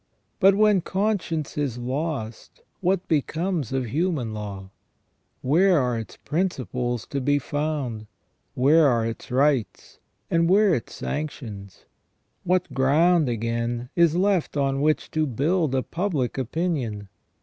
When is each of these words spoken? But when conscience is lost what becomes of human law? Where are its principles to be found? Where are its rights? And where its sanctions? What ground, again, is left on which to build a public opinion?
But 0.39 0.55
when 0.55 0.81
conscience 0.81 1.59
is 1.59 1.77
lost 1.77 2.61
what 2.79 3.07
becomes 3.07 3.71
of 3.71 3.85
human 3.85 4.33
law? 4.33 4.71
Where 5.43 5.79
are 5.79 5.99
its 5.99 6.17
principles 6.17 7.05
to 7.05 7.21
be 7.21 7.37
found? 7.37 8.07
Where 8.55 8.87
are 8.87 9.05
its 9.05 9.29
rights? 9.29 9.99
And 10.31 10.49
where 10.49 10.73
its 10.73 10.95
sanctions? 10.95 11.85
What 12.43 12.73
ground, 12.73 13.29
again, 13.29 13.89
is 13.95 14.15
left 14.15 14.57
on 14.57 14.81
which 14.81 15.11
to 15.11 15.27
build 15.27 15.75
a 15.75 15.83
public 15.83 16.35
opinion? 16.35 17.07